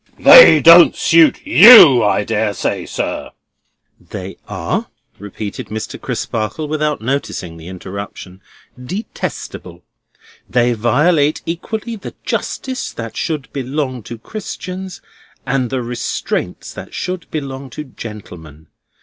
"They 0.17 0.61
don't 0.63 0.95
suit 0.95 1.45
you, 1.45 2.03
I 2.03 2.23
dare 2.23 2.55
say, 2.55 2.87
sir." 2.87 3.29
"They 3.99 4.35
are," 4.47 4.87
repeated 5.19 5.67
Mr. 5.67 6.01
Crisparkle, 6.01 6.67
without 6.67 7.01
noticing 7.01 7.55
the 7.57 7.67
interruption, 7.67 8.41
"detestable. 8.83 9.83
They 10.49 10.73
violate 10.73 11.43
equally 11.45 11.95
the 11.97 12.15
justice 12.25 12.91
that 12.93 13.15
should 13.15 13.53
belong 13.53 14.01
to 14.09 14.17
Christians, 14.17 15.01
and 15.45 15.69
the 15.69 15.83
restraints 15.83 16.73
that 16.73 16.95
should 16.95 17.29
belong 17.29 17.69
to 17.69 17.83
gentlemen. 17.83 18.69